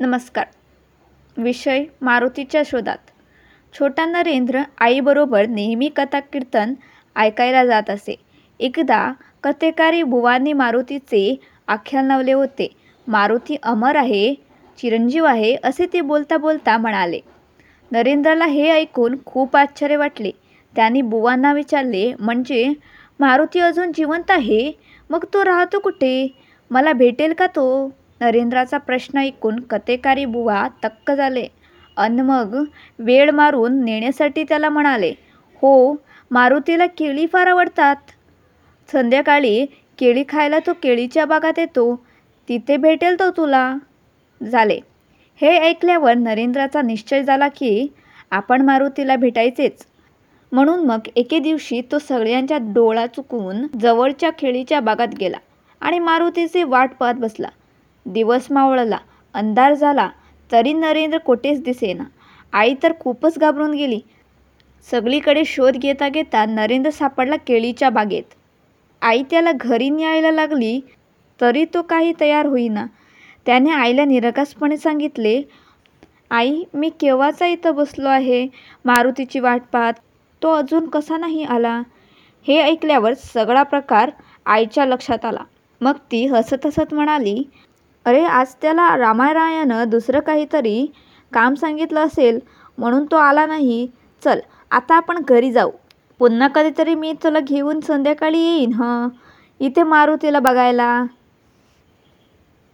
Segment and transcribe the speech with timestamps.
[0.00, 0.46] नमस्कार.
[1.36, 2.96] विषय मारुतीच्या शोधात.
[3.74, 6.74] छोटा नरेंद्र आईबरोबर नेहमी कथा कीर्तन
[7.16, 8.16] ऐकायला जात असे.
[8.60, 12.68] एकदा कथेकारी बुवांनी मारुतीचे आख्यान लावले होते.
[13.08, 14.34] मारुती अमर आहे
[14.78, 17.20] चिरंजीव आहे असे ते बोलता बोलता म्हणाले.
[17.92, 20.30] नरेंद्रला हे ऐकून खूप आश्चर्य वाटले.
[20.76, 22.72] त्यांनी बुवांना विचारले म्हणजे
[23.20, 24.72] मारुती अजून जिवंत आहे?
[25.10, 26.28] मग तो राहतो कुठे?
[26.70, 27.99] मला भेटेल का तो?
[28.20, 31.46] नरेंद्राचा प्रश्न ऐकून कथेकारी बुवा तक्क झाले.
[31.96, 32.54] अन मग
[32.98, 35.12] वेळ मारून नेण्यासाठी त्याला म्हणाले
[35.62, 35.94] हो
[36.30, 37.96] मारुतीला केळी फार आवडतात.
[38.88, 39.64] संध्याकाळी
[39.98, 41.94] केळी खायला तो केळीच्या बागात येतो.
[42.48, 43.74] तिथे भेटेल तो तुला.
[44.40, 44.78] झाले.
[45.40, 47.86] हे ऐकल्यावर नरेंद्राचा निश्चय झाला की
[48.30, 49.86] आपण मारुतीला भेटायचेच.
[50.52, 55.38] म्हणून मग एके दिवशी तो सगळ्यांच्या डोळा चुकवून जवळच्या केळीच्या बागात गेला
[55.82, 57.48] आणि मारुतीची वाट पाहत बसला.
[58.06, 58.98] दिवस मावळला
[59.34, 60.08] अंधार झाला
[60.50, 62.04] तरी नरेंद्र कोठेच दिसेना.
[62.52, 64.00] आई तर खूपच घाबरून गेली.
[64.90, 68.34] सगळीकडे शोध घेता घेता नरेंद्र सापडला केळीच्या बागेत.
[69.02, 70.80] आई त्याला घरी न्यायला लागली
[71.40, 72.86] तरी तो काही तयार होईना.
[73.46, 75.40] त्याने आईला निरकासपणे सांगितले
[76.30, 78.46] आई मी केव्हाचा इथं बसलो आहे?
[78.84, 79.94] मारुतीची वाट पाहत.
[80.42, 81.80] तो अजून कसा नाही आला?
[82.46, 84.10] हे ऐकल्यावर सगळा प्रकार
[84.46, 85.42] आईच्या लक्षात आला.
[85.80, 87.42] मग ती हसत हसत म्हणाली
[88.06, 90.86] अरे आज त्याला रामारायानं दुसरं काहीतरी
[91.32, 92.38] काम सांगितलं असेल
[92.78, 93.86] म्हणून तो आला नाही.
[94.24, 95.70] चल आता आपण घरी जाऊ.
[96.18, 99.08] पुन्हा कधीतरी मी तुला घेऊन संध्याकाळी येईन हं?
[99.60, 101.04] इथे मारुतीला बघायला.